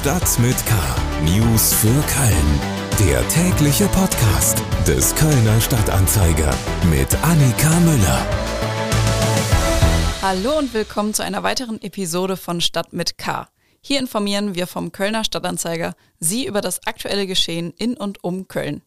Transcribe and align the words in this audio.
Stadt 0.00 0.38
mit 0.38 0.56
K. 0.64 0.74
News 1.26 1.74
für 1.74 1.88
Köln. 1.88 2.60
Der 3.06 3.28
tägliche 3.28 3.84
Podcast 3.88 4.62
des 4.86 5.14
Kölner 5.14 5.60
Stadtanzeiger 5.60 6.54
mit 6.88 7.14
Annika 7.22 7.68
Müller. 7.80 8.26
Hallo 10.22 10.56
und 10.56 10.72
willkommen 10.72 11.12
zu 11.12 11.22
einer 11.22 11.42
weiteren 11.42 11.82
Episode 11.82 12.38
von 12.38 12.62
Stadt 12.62 12.94
mit 12.94 13.18
K. 13.18 13.48
Hier 13.82 13.98
informieren 13.98 14.54
wir 14.54 14.66
vom 14.66 14.90
Kölner 14.90 15.22
Stadtanzeiger 15.22 15.94
Sie 16.18 16.46
über 16.46 16.62
das 16.62 16.86
aktuelle 16.86 17.26
Geschehen 17.26 17.74
in 17.76 17.94
und 17.94 18.24
um 18.24 18.48
Köln. 18.48 18.80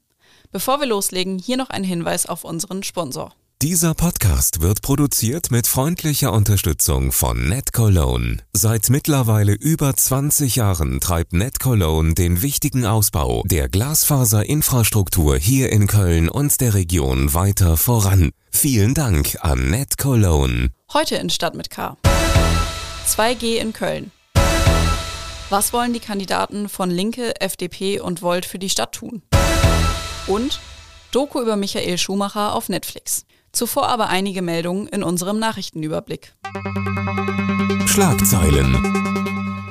Bevor 0.52 0.80
wir 0.80 0.88
loslegen, 0.88 1.38
hier 1.38 1.58
noch 1.58 1.70
ein 1.70 1.84
Hinweis 1.84 2.26
auf 2.26 2.44
unseren 2.44 2.82
Sponsor. 2.82 3.36
Dieser 3.64 3.94
Podcast 3.94 4.60
wird 4.60 4.82
produziert 4.82 5.50
mit 5.50 5.68
freundlicher 5.68 6.34
Unterstützung 6.34 7.14
von 7.14 7.48
NetCologne. 7.48 8.40
Seit 8.52 8.90
mittlerweile 8.90 9.54
über 9.54 9.96
20 9.96 10.58
Jahren 10.58 11.00
treibt 11.00 11.32
NetCologne 11.32 12.14
den 12.14 12.42
wichtigen 12.42 12.86
Ausbau 12.86 13.42
der 13.46 13.70
Glasfaserinfrastruktur 13.70 15.38
hier 15.38 15.72
in 15.72 15.88
Köln 15.88 16.28
und 16.28 16.60
der 16.60 16.74
Region 16.74 17.34
weiter 17.34 17.78
voran. 17.78 18.32
Vielen 18.52 18.96
Dank 18.96 19.38
an 19.40 19.70
NetCologne. 19.70 20.68
Heute 20.92 21.16
in 21.16 21.30
Stadt 21.30 21.56
mit 21.56 21.70
K. 21.70 21.96
2G 23.08 23.56
in 23.62 23.72
Köln. 23.72 24.12
Was 25.50 25.72
wollen 25.72 25.94
die 25.94 26.02
Kandidaten 26.02 26.68
von 26.68 26.92
Linke, 26.92 27.40
FDP 27.40 28.02
und 28.02 28.22
Volt 28.22 28.46
für 28.46 28.60
die 28.60 28.70
Stadt 28.70 28.92
tun? 28.92 29.22
Und 30.28 30.60
Doku 31.14 31.40
über 31.40 31.56
Michael 31.56 31.98
Schumacher 31.98 32.56
auf 32.56 32.68
Netflix. 32.68 33.26
Zuvor 33.54 33.88
aber 33.88 34.10
einige 34.10 34.42
Meldungen 34.42 34.88
in 34.88 35.04
unserem 35.04 35.38
Nachrichtenüberblick. 35.38 36.34
Schlagzeilen. 37.86 38.74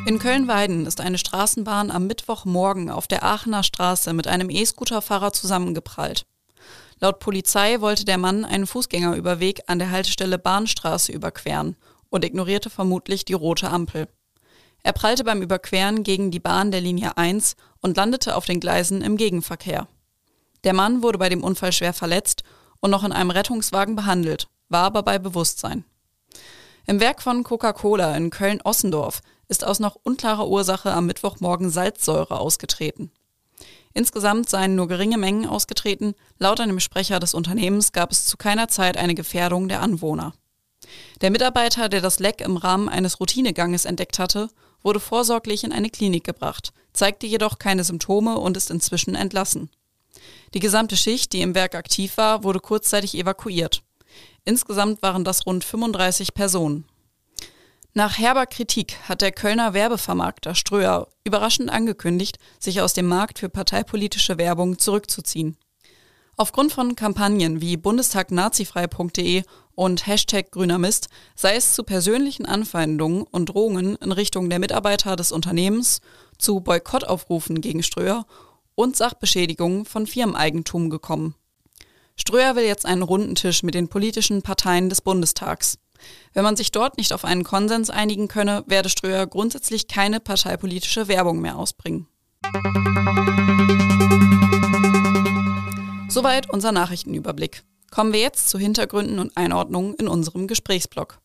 In 0.06 0.20
Köln-Weiden 0.20 0.86
ist 0.86 1.00
eine 1.00 1.18
Straßenbahn 1.18 1.90
am 1.90 2.06
Mittwochmorgen 2.06 2.90
auf 2.90 3.08
der 3.08 3.24
Aachener 3.24 3.64
Straße 3.64 4.12
mit 4.12 4.28
einem 4.28 4.50
E-Scooter-Fahrer 4.50 5.32
zusammengeprallt. 5.32 6.26
Laut 7.00 7.18
Polizei 7.18 7.80
wollte 7.80 8.04
der 8.04 8.18
Mann 8.18 8.44
einen 8.44 8.68
Fußgängerüberweg 8.68 9.62
an 9.66 9.80
der 9.80 9.90
Haltestelle 9.90 10.38
Bahnstraße 10.38 11.10
überqueren 11.10 11.74
und 12.08 12.24
ignorierte 12.24 12.70
vermutlich 12.70 13.24
die 13.24 13.32
rote 13.32 13.68
Ampel. 13.68 14.06
Er 14.84 14.92
prallte 14.92 15.24
beim 15.24 15.42
Überqueren 15.42 16.04
gegen 16.04 16.30
die 16.30 16.40
Bahn 16.40 16.70
der 16.70 16.80
Linie 16.80 17.16
1 17.16 17.56
und 17.80 17.96
landete 17.96 18.36
auf 18.36 18.44
den 18.44 18.60
Gleisen 18.60 19.02
im 19.02 19.16
Gegenverkehr. 19.16 19.88
Der 20.62 20.72
Mann 20.72 21.02
wurde 21.02 21.18
bei 21.18 21.28
dem 21.28 21.42
Unfall 21.42 21.72
schwer 21.72 21.92
verletzt 21.92 22.44
und 22.82 22.90
noch 22.90 23.04
in 23.04 23.12
einem 23.12 23.30
Rettungswagen 23.30 23.96
behandelt, 23.96 24.48
war 24.68 24.84
aber 24.84 25.02
bei 25.02 25.18
Bewusstsein. 25.18 25.84
Im 26.86 27.00
Werk 27.00 27.22
von 27.22 27.44
Coca-Cola 27.44 28.14
in 28.16 28.28
Köln-Ossendorf 28.30 29.22
ist 29.48 29.64
aus 29.64 29.78
noch 29.80 29.96
unklarer 30.02 30.48
Ursache 30.48 30.92
am 30.92 31.06
Mittwochmorgen 31.06 31.70
Salzsäure 31.70 32.38
ausgetreten. 32.38 33.10
Insgesamt 33.94 34.48
seien 34.48 34.74
nur 34.74 34.88
geringe 34.88 35.18
Mengen 35.18 35.46
ausgetreten, 35.46 36.14
laut 36.38 36.60
einem 36.60 36.80
Sprecher 36.80 37.20
des 37.20 37.34
Unternehmens 37.34 37.92
gab 37.92 38.10
es 38.10 38.26
zu 38.26 38.36
keiner 38.36 38.68
Zeit 38.68 38.96
eine 38.96 39.14
Gefährdung 39.14 39.68
der 39.68 39.80
Anwohner. 39.80 40.34
Der 41.20 41.30
Mitarbeiter, 41.30 41.88
der 41.88 42.00
das 42.00 42.18
Leck 42.18 42.40
im 42.40 42.56
Rahmen 42.56 42.88
eines 42.88 43.20
Routineganges 43.20 43.84
entdeckt 43.84 44.18
hatte, 44.18 44.48
wurde 44.82 44.98
vorsorglich 44.98 45.62
in 45.62 45.72
eine 45.72 45.90
Klinik 45.90 46.24
gebracht, 46.24 46.72
zeigte 46.92 47.26
jedoch 47.26 47.58
keine 47.58 47.84
Symptome 47.84 48.38
und 48.38 48.56
ist 48.56 48.70
inzwischen 48.70 49.14
entlassen. 49.14 49.70
Die 50.54 50.60
gesamte 50.60 50.96
Schicht, 50.96 51.32
die 51.32 51.42
im 51.42 51.54
Werk 51.54 51.74
aktiv 51.74 52.16
war, 52.16 52.44
wurde 52.44 52.60
kurzzeitig 52.60 53.14
evakuiert. 53.16 53.82
Insgesamt 54.44 55.02
waren 55.02 55.24
das 55.24 55.46
rund 55.46 55.64
35 55.64 56.34
Personen. 56.34 56.84
Nach 57.94 58.18
herber 58.18 58.46
Kritik 58.46 58.96
hat 59.06 59.20
der 59.20 59.32
Kölner 59.32 59.74
Werbevermarkter 59.74 60.54
Ströer 60.54 61.08
überraschend 61.24 61.70
angekündigt, 61.70 62.38
sich 62.58 62.80
aus 62.80 62.94
dem 62.94 63.06
Markt 63.06 63.38
für 63.38 63.50
parteipolitische 63.50 64.38
Werbung 64.38 64.78
zurückzuziehen. 64.78 65.58
Aufgrund 66.38 66.72
von 66.72 66.96
Kampagnen 66.96 67.60
wie 67.60 67.76
bundestagnazifrei.de 67.76 69.42
und 69.74 70.06
Hashtag 70.06 70.50
grüner 70.50 70.78
Mist 70.78 71.08
sei 71.34 71.54
es 71.54 71.74
zu 71.74 71.84
persönlichen 71.84 72.46
Anfeindungen 72.46 73.24
und 73.24 73.50
Drohungen 73.50 73.96
in 73.96 74.12
Richtung 74.12 74.48
der 74.48 74.58
Mitarbeiter 74.58 75.14
des 75.14 75.30
Unternehmens, 75.30 76.00
zu 76.38 76.60
Boykottaufrufen 76.60 77.60
gegen 77.60 77.82
Ströer 77.82 78.26
und 78.74 78.96
Sachbeschädigungen 78.96 79.84
von 79.84 80.06
Firmeneigentum 80.06 80.90
gekommen. 80.90 81.34
Ströer 82.16 82.56
will 82.56 82.64
jetzt 82.64 82.86
einen 82.86 83.02
runden 83.02 83.34
Tisch 83.34 83.62
mit 83.62 83.74
den 83.74 83.88
politischen 83.88 84.42
Parteien 84.42 84.88
des 84.88 85.00
Bundestags. 85.00 85.78
Wenn 86.34 86.44
man 86.44 86.56
sich 86.56 86.72
dort 86.72 86.98
nicht 86.98 87.12
auf 87.12 87.24
einen 87.24 87.44
Konsens 87.44 87.90
einigen 87.90 88.28
könne, 88.28 88.64
werde 88.66 88.88
Ströer 88.88 89.26
grundsätzlich 89.26 89.88
keine 89.88 90.20
parteipolitische 90.20 91.08
Werbung 91.08 91.40
mehr 91.40 91.56
ausbringen. 91.56 92.06
Soweit 96.08 96.50
unser 96.50 96.72
Nachrichtenüberblick. 96.72 97.62
Kommen 97.90 98.12
wir 98.12 98.20
jetzt 98.20 98.48
zu 98.48 98.58
Hintergründen 98.58 99.18
und 99.18 99.36
Einordnungen 99.36 99.94
in 99.94 100.08
unserem 100.08 100.46
Gesprächsblock. 100.46 101.20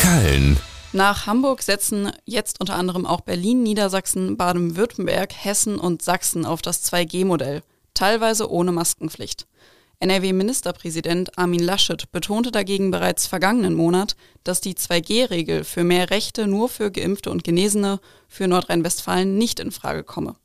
Köln. 0.00 0.58
Nach 0.94 1.26
Hamburg 1.26 1.60
setzen 1.60 2.12
jetzt 2.24 2.60
unter 2.60 2.76
anderem 2.76 3.04
auch 3.04 3.22
Berlin, 3.22 3.64
Niedersachsen, 3.64 4.36
Baden-Württemberg, 4.36 5.34
Hessen 5.34 5.76
und 5.80 6.02
Sachsen 6.02 6.46
auf 6.46 6.62
das 6.62 6.84
2G-Modell, 6.84 7.62
teilweise 7.94 8.48
ohne 8.48 8.70
Maskenpflicht. 8.70 9.48
NRW-Ministerpräsident 9.98 11.36
Armin 11.36 11.64
Laschet 11.64 12.12
betonte 12.12 12.52
dagegen 12.52 12.92
bereits 12.92 13.26
vergangenen 13.26 13.74
Monat, 13.74 14.14
dass 14.44 14.60
die 14.60 14.74
2G-Regel 14.74 15.64
für 15.64 15.82
mehr 15.82 16.10
Rechte 16.10 16.46
nur 16.46 16.68
für 16.68 16.92
Geimpfte 16.92 17.32
und 17.32 17.42
Genesene 17.42 17.98
für 18.28 18.46
Nordrhein-Westfalen 18.46 19.36
nicht 19.36 19.58
in 19.58 19.72
Frage 19.72 20.04
komme. 20.04 20.36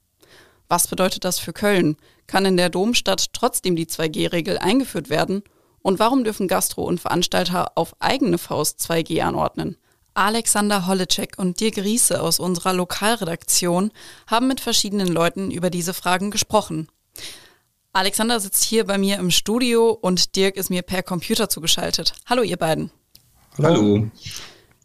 Was 0.68 0.88
bedeutet 0.88 1.26
das 1.26 1.38
für 1.38 1.54
Köln? 1.54 1.96
Kann 2.26 2.46
in 2.46 2.58
der 2.58 2.72
Domstadt 2.72 3.34
trotzdem 3.34 3.76
die 3.76 3.86
2G-Regel 3.86 4.58
eingeführt 4.58 5.12
werden? 5.12 5.44
Und 5.84 6.00
warum 6.00 6.24
dürfen 6.24 6.48
Gastro 6.48 6.86
und 6.86 7.00
Veranstalter 7.00 7.74
auf 7.76 7.96
eigene 8.00 8.40
Faust 8.40 8.80
2G 8.80 9.22
anordnen? 9.22 9.78
Alexander 10.20 10.86
Holleczek 10.86 11.36
und 11.38 11.62
Dirk 11.62 11.78
Riese 11.78 12.22
aus 12.22 12.40
unserer 12.40 12.74
Lokalredaktion 12.74 13.92
haben 14.28 14.50
mit 14.50 14.60
verschiedenen 14.60 15.08
Leuten 15.08 15.50
über 15.50 15.70
diese 15.70 15.94
Fragen 15.94 16.30
gesprochen. 16.30 16.90
Alexander 17.94 18.42
sitzt 18.42 18.66
hier 18.66 18.86
bei 18.86 18.98
mir 18.98 19.18
im 19.18 19.32
Studio 19.32 19.92
und 19.92 20.36
Dirk 20.36 20.58
ist 20.58 20.70
mir 20.70 20.82
per 20.82 21.04
Computer 21.04 21.48
zugeschaltet. 21.48 22.16
Hallo 22.26 22.42
ihr 22.44 22.58
beiden. 22.58 22.92
Hallo. 23.58 24.10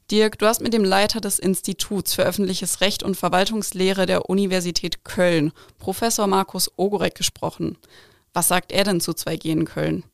Dirk, 0.09 0.39
du 0.39 0.47
hast 0.47 0.61
mit 0.61 0.73
dem 0.73 0.85
Leiter 0.85 1.21
des 1.21 1.41
Instituts 1.41 2.15
für 2.15 2.23
öffentliches 2.23 2.81
Recht 2.81 3.03
und 3.03 3.17
Verwaltungslehre 3.17 4.07
der 4.07 4.31
Universität 4.31 5.05
Köln, 5.05 5.51
Professor 5.79 6.29
Markus 6.29 6.71
Ogorek, 6.77 7.17
gesprochen. 7.17 7.77
Was 8.33 8.47
sagt 8.47 8.71
er 8.71 8.85
denn 8.85 9.01
zu 9.01 9.11
2G 9.11 9.47
in 9.47 9.65
Köln? 9.65 10.05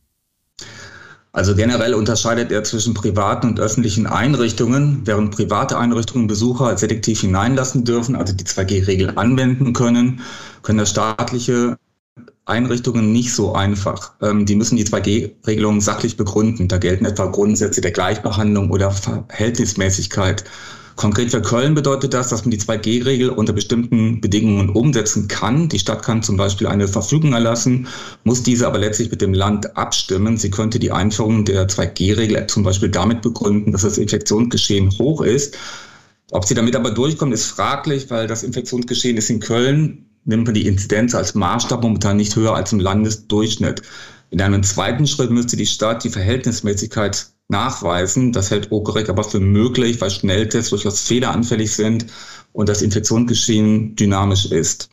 Also 1.32 1.54
generell 1.54 1.94
unterscheidet 1.94 2.50
er 2.50 2.64
zwischen 2.64 2.92
privaten 2.92 3.50
und 3.50 3.60
öffentlichen 3.60 4.06
Einrichtungen, 4.06 5.02
während 5.04 5.30
private 5.30 5.78
Einrichtungen 5.78 6.26
Besucher 6.26 6.76
selektiv 6.76 7.20
hineinlassen 7.20 7.84
dürfen, 7.84 8.16
also 8.16 8.32
die 8.32 8.44
2G-Regel 8.44 9.12
anwenden 9.16 9.72
können, 9.72 10.22
können 10.62 10.78
das 10.78 10.90
staatliche 10.90 11.78
Einrichtungen 12.46 13.12
nicht 13.12 13.32
so 13.32 13.54
einfach. 13.54 14.12
Ähm, 14.20 14.44
die 14.44 14.56
müssen 14.56 14.76
die 14.76 14.84
2G-Regelung 14.84 15.80
sachlich 15.80 16.16
begründen. 16.16 16.66
Da 16.66 16.78
gelten 16.78 17.04
etwa 17.04 17.26
Grundsätze 17.26 17.80
der 17.80 17.92
Gleichbehandlung 17.92 18.70
oder 18.70 18.90
Verhältnismäßigkeit. 18.90 20.44
Konkret 21.00 21.30
für 21.30 21.40
Köln 21.40 21.72
bedeutet 21.72 22.12
das, 22.12 22.28
dass 22.28 22.44
man 22.44 22.50
die 22.50 22.60
2G-Regel 22.60 23.30
unter 23.30 23.54
bestimmten 23.54 24.20
Bedingungen 24.20 24.68
umsetzen 24.68 25.28
kann. 25.28 25.66
Die 25.70 25.78
Stadt 25.78 26.02
kann 26.02 26.22
zum 26.22 26.36
Beispiel 26.36 26.66
eine 26.66 26.88
Verfügung 26.88 27.32
erlassen, 27.32 27.88
muss 28.24 28.42
diese 28.42 28.66
aber 28.66 28.76
letztlich 28.76 29.10
mit 29.10 29.22
dem 29.22 29.32
Land 29.32 29.78
abstimmen. 29.78 30.36
Sie 30.36 30.50
könnte 30.50 30.78
die 30.78 30.92
Einführung 30.92 31.46
der 31.46 31.66
2G-Regel 31.68 32.46
zum 32.48 32.64
Beispiel 32.64 32.90
damit 32.90 33.22
begründen, 33.22 33.72
dass 33.72 33.80
das 33.80 33.96
Infektionsgeschehen 33.96 34.90
hoch 34.98 35.22
ist. 35.22 35.56
Ob 36.32 36.44
sie 36.44 36.52
damit 36.52 36.76
aber 36.76 36.90
durchkommen, 36.90 37.32
ist 37.32 37.46
fraglich, 37.46 38.10
weil 38.10 38.26
das 38.26 38.42
Infektionsgeschehen 38.42 39.16
ist 39.16 39.30
in 39.30 39.40
Köln, 39.40 40.04
nimmt 40.26 40.44
man 40.44 40.54
die 40.54 40.66
Inzidenz 40.66 41.14
als 41.14 41.34
Maßstab 41.34 41.82
momentan 41.82 42.18
nicht 42.18 42.36
höher 42.36 42.54
als 42.54 42.74
im 42.74 42.78
Landesdurchschnitt. 42.78 43.80
In 44.28 44.42
einem 44.42 44.62
zweiten 44.62 45.06
Schritt 45.06 45.30
müsste 45.30 45.56
die 45.56 45.64
Stadt 45.64 46.04
die 46.04 46.10
Verhältnismäßigkeit 46.10 47.30
nachweisen. 47.50 48.32
Das 48.32 48.50
hält 48.50 48.72
Okerek 48.72 49.08
aber 49.08 49.24
für 49.24 49.40
möglich, 49.40 50.00
weil 50.00 50.10
Schnelltests 50.10 50.70
durchaus 50.70 51.00
fehleranfällig 51.02 51.74
sind 51.74 52.06
und 52.52 52.68
das 52.68 52.82
Infektionsgeschehen 52.82 53.96
dynamisch 53.96 54.46
ist. 54.46 54.88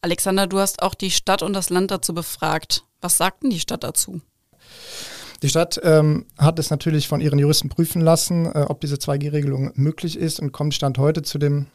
Alexander, 0.00 0.46
du 0.46 0.58
hast 0.58 0.82
auch 0.82 0.94
die 0.94 1.10
Stadt 1.10 1.42
und 1.42 1.54
das 1.54 1.70
Land 1.70 1.90
dazu 1.90 2.12
befragt. 2.12 2.84
Was 3.00 3.16
sagten 3.16 3.50
die 3.50 3.60
Stadt 3.60 3.84
dazu? 3.84 4.20
Die 5.42 5.48
Stadt 5.48 5.80
ähm, 5.82 6.26
hat 6.38 6.58
es 6.58 6.70
natürlich 6.70 7.08
von 7.08 7.20
ihren 7.20 7.38
Juristen 7.38 7.68
prüfen 7.68 8.00
lassen, 8.00 8.46
äh, 8.46 8.66
ob 8.68 8.80
diese 8.80 8.96
2G-Regelung 8.96 9.72
möglich 9.74 10.18
ist 10.18 10.40
und 10.40 10.52
kommt 10.52 10.74
Stand 10.74 10.98
heute 10.98 11.22
zu 11.22 11.38
dem 11.38 11.66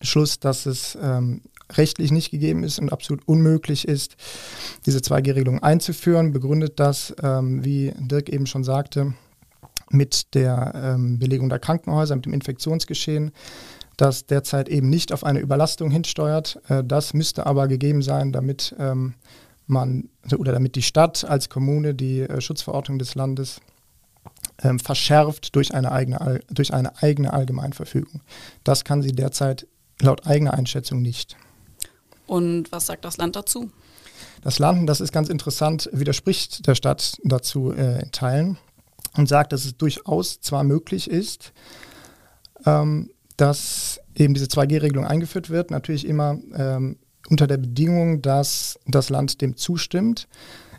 Schluss, 0.00 0.40
dass 0.40 0.66
es 0.66 0.96
ähm, 1.00 1.42
rechtlich 1.76 2.10
nicht 2.10 2.30
gegeben 2.30 2.64
ist 2.64 2.78
und 2.78 2.92
absolut 2.92 3.26
unmöglich 3.26 3.86
ist, 3.86 4.16
diese 4.86 4.98
2G-Regelung 4.98 5.62
einzuführen, 5.62 6.32
begründet 6.32 6.80
das, 6.80 7.14
ähm, 7.22 7.64
wie 7.64 7.92
Dirk 7.98 8.28
eben 8.28 8.46
schon 8.46 8.64
sagte, 8.64 9.14
mit 9.90 10.34
der 10.34 10.72
ähm, 10.74 11.18
Belegung 11.18 11.48
der 11.48 11.58
Krankenhäuser, 11.58 12.16
mit 12.16 12.26
dem 12.26 12.32
Infektionsgeschehen. 12.32 13.32
das 13.96 14.26
derzeit 14.26 14.68
eben 14.68 14.88
nicht 14.88 15.12
auf 15.12 15.24
eine 15.24 15.40
Überlastung 15.40 15.90
hinsteuert. 15.90 16.60
Äh, 16.68 16.84
das 16.84 17.14
müsste 17.14 17.46
aber 17.46 17.66
gegeben 17.68 18.02
sein, 18.02 18.32
damit 18.32 18.74
ähm, 18.78 19.14
man 19.66 20.08
oder 20.36 20.52
damit 20.52 20.76
die 20.76 20.82
Stadt 20.82 21.24
als 21.24 21.48
Kommune 21.48 21.94
die 21.94 22.20
äh, 22.20 22.40
Schutzverordnung 22.40 22.98
des 22.98 23.14
Landes 23.14 23.60
ähm, 24.62 24.78
verschärft 24.78 25.54
durch 25.54 25.74
eine, 25.74 25.92
eigene, 25.92 26.40
durch 26.50 26.72
eine 26.72 27.02
eigene 27.02 27.32
Allgemeinverfügung. 27.32 28.20
Das 28.64 28.84
kann 28.84 29.02
sie 29.02 29.12
derzeit 29.12 29.66
laut 30.00 30.26
eigener 30.26 30.54
Einschätzung 30.54 31.02
nicht. 31.02 31.36
Und 32.28 32.70
was 32.70 32.86
sagt 32.86 33.04
das 33.04 33.16
Land 33.16 33.34
dazu? 33.34 33.70
Das 34.42 34.60
Land, 34.60 34.88
das 34.88 35.00
ist 35.00 35.12
ganz 35.12 35.28
interessant, 35.28 35.90
widerspricht 35.92 36.66
der 36.66 36.76
Stadt 36.76 37.18
dazu 37.24 37.72
äh, 37.72 38.02
in 38.02 38.12
Teilen 38.12 38.58
und 39.16 39.28
sagt, 39.28 39.52
dass 39.52 39.64
es 39.64 39.76
durchaus 39.76 40.40
zwar 40.40 40.62
möglich 40.62 41.10
ist, 41.10 41.52
ähm, 42.64 43.10
dass 43.36 44.00
eben 44.14 44.34
diese 44.34 44.46
2G-Regelung 44.46 45.04
eingeführt 45.04 45.50
wird, 45.50 45.70
natürlich 45.70 46.06
immer 46.06 46.38
ähm, 46.54 46.98
unter 47.28 47.46
der 47.46 47.56
Bedingung, 47.56 48.22
dass 48.22 48.78
das 48.86 49.10
Land 49.10 49.40
dem 49.40 49.56
zustimmt. 49.56 50.28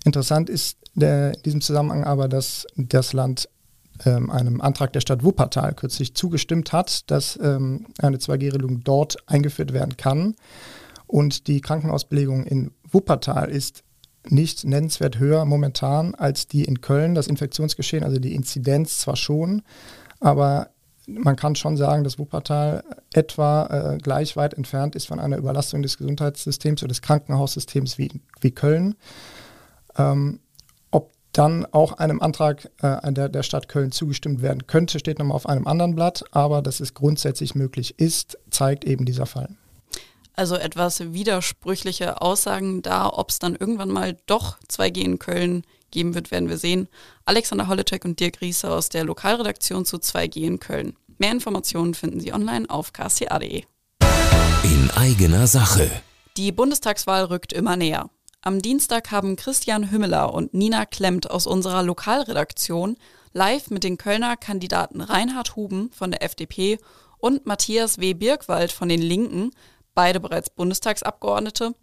Interessant 0.06 0.50
ist 0.50 0.78
der, 0.96 1.36
in 1.36 1.42
diesem 1.44 1.62
Zusammenhang 1.62 2.04
aber, 2.04 2.28
dass 2.28 2.66
das 2.76 3.14
Land 3.14 3.50
ähm, 4.06 4.30
einem 4.30 4.62
Antrag 4.62 4.94
der 4.94 5.02
Stadt 5.02 5.24
Wuppertal 5.24 5.74
kürzlich 5.74 6.16
zugestimmt 6.16 6.72
hat, 6.72 7.10
dass 7.12 7.38
ähm, 7.42 7.88
eine 8.00 8.18
2G-Regelung 8.18 8.84
dort 8.84 9.18
eingeführt 9.28 9.74
werden 9.74 9.98
kann. 9.98 10.36
Und 11.10 11.48
die 11.48 11.60
Krankenausbelegung 11.60 12.44
in 12.44 12.70
Wuppertal 12.84 13.50
ist 13.50 13.84
nicht 14.28 14.64
nennenswert 14.64 15.18
höher 15.18 15.44
momentan 15.44 16.14
als 16.14 16.48
die 16.48 16.66
in 16.66 16.82
Köln. 16.82 17.16
Das 17.16 17.26
Infektionsgeschehen, 17.26 18.04
also 18.04 18.20
die 18.20 18.36
Inzidenz 18.36 19.00
zwar 19.00 19.16
schon, 19.16 19.64
aber 20.20 20.70
man 21.08 21.36
kann 21.36 21.56
schon 21.56 21.78
sagen, 21.78 22.04
dass 22.04 22.20
Wuppertal 22.20 22.84
etwa 23.12 23.66
äh, 23.66 23.98
gleich 23.98 24.38
weit 24.38 24.54
entfernt 24.54 24.96
ist 24.96 25.08
von 25.08 25.20
einer 25.20 25.38
Überlastung 25.38 25.82
des 25.82 25.98
Gesundheitssystems 25.98 26.84
oder 26.84 26.90
des 26.90 27.02
Krankenhaussystems 27.02 27.98
wie, 27.98 28.12
wie 28.40 28.52
Köln. 28.52 28.94
Ähm, 29.98 30.42
ob 30.92 31.14
dann 31.32 31.66
auch 31.66 31.94
einem 31.94 32.22
Antrag 32.22 32.70
äh, 32.84 33.12
der, 33.12 33.30
der 33.30 33.42
Stadt 33.42 33.68
Köln 33.68 33.92
zugestimmt 33.92 34.44
werden 34.44 34.68
könnte, 34.68 35.00
steht 35.00 35.18
nochmal 35.18 35.38
auf 35.38 35.50
einem 35.50 35.66
anderen 35.66 35.96
Blatt, 35.96 36.24
aber 36.30 36.62
dass 36.62 36.82
es 36.82 36.94
grundsätzlich 36.94 37.56
möglich 37.56 37.98
ist, 37.98 38.38
zeigt 38.52 38.86
eben 38.86 39.06
dieser 39.06 39.26
Fall. 39.26 39.50
Also 40.40 40.56
etwas 40.56 41.12
widersprüchliche 41.12 42.22
Aussagen 42.22 42.82
da, 42.82 43.10
ob 43.10 43.30
es 43.30 43.40
dann 43.40 43.58
irgendwann 43.58 43.90
mal 43.90 44.16
doch 44.26 44.58
2G 44.70 45.02
in 45.02 45.20
Köln 45.20 45.64
geben 45.92 46.16
wird, 46.16 46.32
werden 46.32 46.48
wir 46.48 46.58
sehen. 46.58 46.88
Alexander 47.26 47.68
Holitschek 47.68 48.06
und 48.06 48.22
Dirk 48.22 48.40
Riese 48.40 48.72
aus 48.72 48.88
der 48.88 49.04
Lokalredaktion 49.04 49.84
zu 49.84 49.98
2G 49.98 50.44
in 50.44 50.62
Köln. 50.62 50.96
Mehr 51.18 51.34
Informationen 51.34 51.94
finden 51.94 52.22
Sie 52.22 52.32
online 52.32 52.70
auf 52.70 52.94
kca.de. 52.94 53.64
In 54.64 54.92
eigener 54.96 55.46
Sache. 55.46 55.92
Die 56.38 56.54
Bundestagswahl 56.54 57.26
rückt 57.26 57.52
immer 57.52 57.76
näher. 57.76 58.10
Am 58.40 58.62
Dienstag 58.62 59.12
haben 59.12 59.36
Christian 59.36 59.92
Hümmeler 59.92 60.34
und 60.34 60.54
Nina 60.54 60.86
Klemmt 60.86 61.30
aus 61.30 61.48
unserer 61.48 61.84
Lokalredaktion 61.84 62.96
live 63.34 63.72
mit 63.72 63.84
den 63.84 63.98
Kölner 63.98 64.38
Kandidaten 64.38 65.02
Reinhard 65.02 65.58
Huben 65.58 65.92
von 65.92 66.12
der 66.12 66.24
FDP 66.24 66.78
und 67.18 67.46
Matthias 67.46 67.98
W. 67.98 68.14
Birkwald 68.14 68.72
von 68.72 68.88
den 68.88 69.02
Linken, 69.02 69.52
beide 69.94 70.20
bereits 70.20 70.50
Bundestagsabgeordnete, 70.50 71.76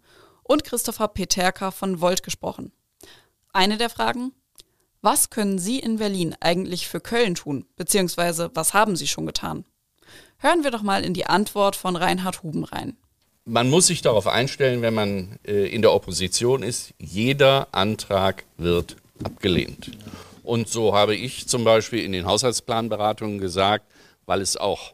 und 0.47 0.63
Christopher 0.63 1.09
Peterka 1.09 1.71
von 1.71 2.01
Volt 2.01 2.23
gesprochen. 2.23 2.71
Eine 3.53 3.77
der 3.77 3.89
Fragen, 3.89 4.31
was 5.01 5.29
können 5.29 5.59
Sie 5.59 5.79
in 5.79 5.97
Berlin 5.97 6.35
eigentlich 6.39 6.87
für 6.87 6.99
Köln 6.99 7.35
tun, 7.35 7.65
beziehungsweise 7.75 8.49
was 8.53 8.73
haben 8.73 8.95
Sie 8.95 9.07
schon 9.07 9.25
getan? 9.25 9.65
Hören 10.39 10.63
wir 10.63 10.71
doch 10.71 10.83
mal 10.83 11.03
in 11.03 11.13
die 11.13 11.25
Antwort 11.25 11.75
von 11.75 11.95
Reinhard 11.95 12.43
Huben 12.43 12.63
rein. 12.63 12.97
Man 13.45 13.69
muss 13.69 13.87
sich 13.87 14.01
darauf 14.01 14.27
einstellen, 14.27 14.81
wenn 14.81 14.93
man 14.93 15.39
äh, 15.45 15.67
in 15.67 15.81
der 15.81 15.93
Opposition 15.93 16.63
ist, 16.63 16.93
jeder 16.99 17.67
Antrag 17.71 18.43
wird 18.57 18.97
abgelehnt. 19.23 19.91
Und 20.43 20.67
so 20.67 20.93
habe 20.93 21.15
ich 21.15 21.47
zum 21.47 21.63
Beispiel 21.63 22.03
in 22.03 22.11
den 22.11 22.25
Haushaltsplanberatungen 22.25 23.39
gesagt, 23.39 23.85
weil 24.25 24.41
es 24.41 24.57
auch 24.57 24.93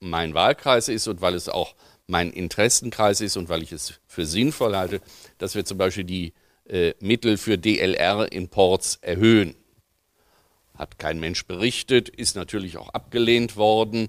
mein 0.00 0.34
Wahlkreis 0.34 0.88
ist 0.88 1.08
und 1.08 1.20
weil 1.20 1.34
es 1.34 1.48
auch 1.48 1.74
mein 2.06 2.32
Interessenkreis 2.32 3.20
ist 3.20 3.36
und 3.36 3.48
weil 3.48 3.62
ich 3.62 3.72
es 3.72 4.00
für 4.06 4.26
sinnvoll 4.26 4.76
halte, 4.76 5.00
dass 5.38 5.54
wir 5.54 5.64
zum 5.64 5.78
Beispiel 5.78 6.04
die 6.04 6.32
äh, 6.68 6.94
Mittel 7.00 7.36
für 7.36 7.58
DLR-Imports 7.58 8.98
erhöhen. 9.00 9.54
Hat 10.74 10.98
kein 10.98 11.20
Mensch 11.20 11.46
berichtet, 11.46 12.08
ist 12.08 12.36
natürlich 12.36 12.76
auch 12.76 12.90
abgelehnt 12.90 13.56
worden. 13.56 14.08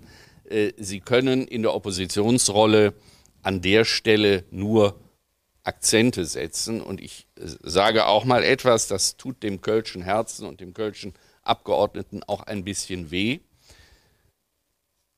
Äh, 0.49 0.73
Sie 0.77 0.99
können 0.99 1.47
in 1.47 1.61
der 1.61 1.73
Oppositionsrolle 1.73 2.93
an 3.41 3.61
der 3.61 3.85
Stelle 3.85 4.45
nur 4.51 4.99
Akzente 5.63 6.25
setzen. 6.25 6.81
Und 6.81 7.01
ich 7.01 7.27
äh, 7.35 7.47
sage 7.61 8.05
auch 8.05 8.25
mal 8.25 8.43
etwas, 8.43 8.87
das 8.87 9.17
tut 9.17 9.43
dem 9.43 9.61
Kölschen 9.61 10.01
Herzen 10.01 10.45
und 10.45 10.59
dem 10.59 10.73
Kölschen 10.73 11.13
Abgeordneten 11.43 12.23
auch 12.23 12.43
ein 12.43 12.63
bisschen 12.63 13.11
weh. 13.11 13.39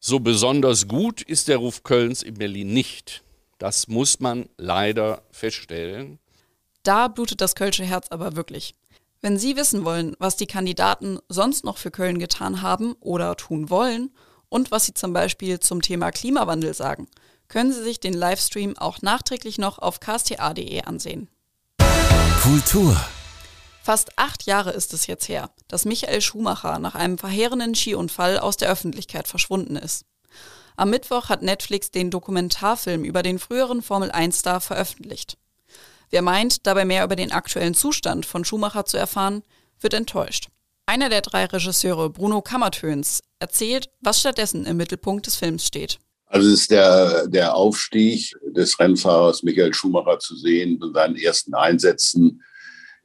So 0.07 0.19
besonders 0.19 0.87
gut 0.87 1.23
ist 1.23 1.47
der 1.47 1.57
Ruf 1.57 1.81
Kölns 1.81 2.21
in 2.21 2.35
Berlin 2.35 2.71
nicht. 2.71 3.23
Das 3.57 3.87
muss 3.87 4.19
man 4.19 4.47
leider 4.55 5.23
feststellen. 5.31 6.19
Da 6.83 7.07
blutet 7.07 7.41
das 7.41 7.55
Kölsche 7.55 7.83
Herz 7.83 8.09
aber 8.11 8.35
wirklich. 8.35 8.75
Wenn 9.21 9.39
Sie 9.39 9.55
wissen 9.55 9.83
wollen, 9.83 10.15
was 10.19 10.35
die 10.35 10.45
Kandidaten 10.45 11.17
sonst 11.27 11.65
noch 11.65 11.79
für 11.79 11.89
Köln 11.89 12.19
getan 12.19 12.61
haben 12.61 12.93
oder 12.99 13.35
tun 13.35 13.71
wollen 13.71 14.11
und 14.47 14.69
was 14.69 14.85
sie 14.85 14.93
zum 14.93 15.11
Beispiel 15.11 15.59
zum 15.59 15.81
Thema 15.81 16.11
Klimawandel 16.11 16.75
sagen, 16.75 17.07
können 17.47 17.73
Sie 17.73 17.81
sich 17.81 17.99
den 17.99 18.13
Livestream 18.13 18.77
auch 18.77 19.01
nachträglich 19.01 19.57
noch 19.57 19.79
auf 19.79 19.99
ksta.de 19.99 20.83
ansehen. 20.83 21.29
Kultur. 22.43 22.95
Fast 23.85 24.17
acht 24.17 24.47
Jahre 24.47 24.71
ist 24.71 24.95
es 24.95 25.05
jetzt 25.05 25.29
her, 25.29 25.51
dass 25.67 25.85
Michael 25.85 26.19
Schumacher 26.19 26.79
nach 26.79 26.95
einem 26.95 27.19
verheerenden 27.19 27.75
Skiunfall 27.75 28.39
aus 28.39 28.57
der 28.57 28.71
Öffentlichkeit 28.71 29.27
verschwunden 29.27 29.75
ist. 29.75 30.05
Am 30.75 30.89
Mittwoch 30.89 31.29
hat 31.29 31.43
Netflix 31.43 31.91
den 31.91 32.09
Dokumentarfilm 32.09 33.03
über 33.03 33.21
den 33.21 33.37
früheren 33.37 33.83
Formel-1-Star 33.83 34.59
veröffentlicht. 34.59 35.37
Wer 36.09 36.23
meint, 36.23 36.65
dabei 36.65 36.83
mehr 36.83 37.03
über 37.03 37.15
den 37.15 37.31
aktuellen 37.31 37.75
Zustand 37.75 38.25
von 38.25 38.43
Schumacher 38.43 38.85
zu 38.85 38.97
erfahren, 38.97 39.43
wird 39.79 39.93
enttäuscht. 39.93 40.47
Einer 40.87 41.09
der 41.09 41.21
drei 41.21 41.45
Regisseure, 41.45 42.09
Bruno 42.09 42.41
Kammertöns, 42.41 43.21
erzählt, 43.37 43.91
was 44.01 44.19
stattdessen 44.19 44.65
im 44.65 44.77
Mittelpunkt 44.77 45.27
des 45.27 45.35
Films 45.35 45.63
steht. 45.63 45.99
Also 46.25 46.47
es 46.47 46.61
ist 46.61 46.71
der, 46.71 47.27
der 47.27 47.53
Aufstieg 47.53 48.35
des 48.47 48.79
Rennfahrers 48.79 49.43
Michael 49.43 49.75
Schumacher 49.75 50.17
zu 50.17 50.35
sehen 50.35 50.79
von 50.79 50.91
seinen 50.91 51.17
ersten 51.17 51.53
Einsätzen 51.53 52.41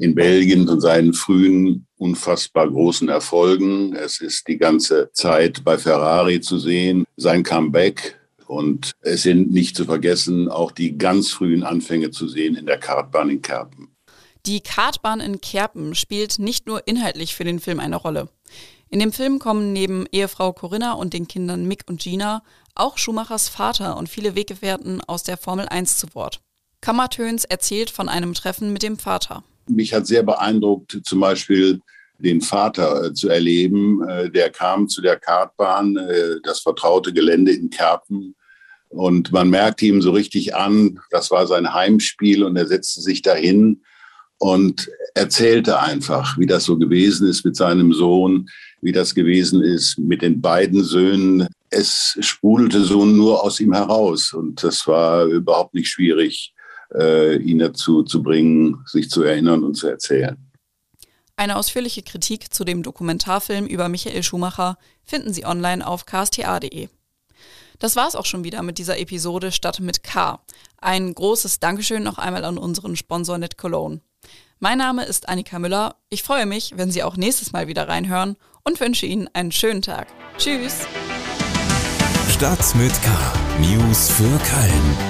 in 0.01 0.15
Belgien, 0.15 0.67
von 0.67 0.81
seinen 0.81 1.13
frühen, 1.13 1.87
unfassbar 1.99 2.69
großen 2.69 3.09
Erfolgen. 3.09 3.95
Es 3.95 4.21
ist 4.21 4.49
die 4.49 4.57
ganze 4.57 5.11
Zeit 5.13 5.63
bei 5.63 5.77
Ferrari 5.77 6.41
zu 6.41 6.59
sehen, 6.59 7.05
sein 7.17 7.43
Comeback 7.43 8.19
und 8.47 8.93
es 9.03 9.23
sind 9.23 9.53
nicht 9.53 9.77
zu 9.77 9.85
vergessen 9.85 10.49
auch 10.49 10.73
die 10.73 10.97
ganz 10.97 11.31
frühen 11.31 11.63
Anfänge 11.63 12.11
zu 12.11 12.29
sehen 12.29 12.57
in 12.57 12.67
der 12.67 12.79
Kartbahn 12.79 13.31
in 13.31 13.43
Kerpen. 13.43 13.95
Die 14.47 14.61
Kartbahn 14.61 15.21
in 15.21 15.43
Kerpen 15.43 15.95
spielt 15.95 16.39
nicht 16.39 16.67
nur 16.67 16.89
inhaltlich 16.89 17.35
für 17.35 17.45
den 17.45 17.61
Film 17.61 17.79
eine 17.79 17.97
Rolle. 17.97 18.29
In 18.89 18.99
dem 18.99 19.13
Film 19.13 19.39
kommen 19.39 19.73
neben 19.75 20.07
Ehefrau 20.11 20.55
Corinna 20.55 20.95
und 20.95 21.13
den 21.13 21.29
Kindern 21.29 21.69
Mick 21.69 21.85
und 21.87 22.01
Gina 22.01 22.43
auch 22.75 22.97
Schumachers 22.97 23.51
Vater 23.51 23.99
und 23.99 24.09
viele 24.09 24.35
Weggefährten 24.35 25.03
aus 25.03 25.23
der 25.23 25.37
Formel 25.37 25.69
1 25.69 25.99
zu 25.99 26.15
Wort. 26.15 26.41
Kammertöns 26.81 27.45
erzählt 27.45 27.91
von 27.91 28.09
einem 28.09 28.33
Treffen 28.33 28.73
mit 28.73 28.83
dem 28.83 28.99
Vater. 28.99 29.45
Mich 29.71 29.95
hat 29.95 30.07
sehr 30.07 30.23
beeindruckt, 30.23 31.01
zum 31.05 31.21
Beispiel 31.21 31.81
den 32.19 32.41
Vater 32.41 33.05
äh, 33.05 33.15
zu 33.15 33.29
erleben. 33.29 34.07
Äh, 34.09 34.31
der 34.31 34.51
kam 34.51 34.89
zu 34.89 35.01
der 35.01 35.17
Kartbahn, 35.17 35.97
äh, 35.97 36.37
das 36.43 36.61
vertraute 36.61 37.13
Gelände 37.13 37.53
in 37.53 37.71
Kerpen, 37.71 38.35
und 38.91 39.31
man 39.31 39.51
merkte 39.51 39.87
ihm 39.87 40.03
so 40.03 40.11
richtig 40.11 40.57
an, 40.57 40.99
das 41.11 41.31
war 41.31 41.47
sein 41.47 41.73
Heimspiel 41.73 42.43
und 42.43 42.57
er 42.57 42.67
setzte 42.67 43.01
sich 43.01 43.23
dahin 43.23 43.83
und 44.39 44.91
erzählte 45.15 45.81
einfach, 45.81 46.37
wie 46.39 46.47
das 46.47 46.65
so 46.65 46.77
gewesen 46.77 47.29
ist 47.29 47.45
mit 47.45 47.55
seinem 47.55 47.93
Sohn, 47.93 48.49
wie 48.81 48.91
das 48.91 49.15
gewesen 49.15 49.63
ist 49.63 49.97
mit 49.99 50.23
den 50.23 50.41
beiden 50.41 50.83
Söhnen. 50.83 51.47
Es 51.71 52.17
sprudelte 52.21 52.83
so 52.83 53.05
nur 53.05 53.45
aus 53.45 53.61
ihm 53.61 53.73
heraus 53.73 54.33
und 54.33 54.65
das 54.65 54.85
war 54.89 55.27
überhaupt 55.27 55.75
nicht 55.75 55.89
schwierig, 55.89 56.53
äh, 56.95 57.37
ihn 57.37 57.59
dazu 57.59 58.03
zu 58.03 58.23
bringen, 58.23 58.83
sich 58.87 59.11
zu 59.11 59.23
erinnern 59.23 59.65
und 59.65 59.75
zu 59.75 59.89
erzählen. 59.89 60.37
Eine 61.37 61.57
ausführliche 61.57 62.03
Kritik 62.03 62.53
zu 62.53 62.65
dem 62.65 62.83
Dokumentarfilm 62.83 63.67
über 63.67 63.89
Michael 63.89 64.23
Schumacher 64.23 64.77
finden 65.05 65.33
Sie 65.33 65.47
online 65.47 65.87
auf 65.87 66.05
ksta.de. 66.05 66.89
Das 67.79 67.97
war's 67.97 68.15
auch 68.15 68.27
schon 68.27 68.45
wieder 68.45 68.63
mit 68.63 68.77
dieser 68.77 68.99
Episode 68.99 69.51
Stadt 69.51 69.81
mit 69.81 70.03
K. 70.03 70.39
Ein 70.77 71.15
großes 71.15 71.59
Dankeschön 71.59 72.03
noch 72.03 72.19
einmal 72.19 72.45
an 72.45 72.59
unseren 72.59 72.95
Sponsor 72.95 73.39
Net 73.39 73.57
Cologne. 73.57 74.03
Mein 74.59 74.77
Name 74.77 75.07
ist 75.07 75.31
Annika 75.31 75.59
Müller. 75.59 75.97
Ich 76.11 76.23
freue 76.23 76.45
mich, 76.45 76.75
wenn 76.77 76.91
Sie 76.91 77.03
auch 77.03 77.17
nächstes 77.17 77.53
Mal 77.53 77.69
wieder 77.69 77.89
reinhören 77.89 78.37
und 78.63 78.79
wünsche 78.79 79.07
Ihnen 79.07 79.29
einen 79.33 79.53
schönen 79.53 79.81
Tag. 79.81 80.09
Tschüss! 80.37 80.87
Stadt 82.29 82.75
mit 82.75 82.93
K. 83.03 83.11
News 83.61 84.11
für 84.11 84.39
Köln. 84.45 85.10